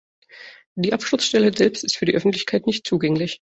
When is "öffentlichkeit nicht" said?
2.15-2.87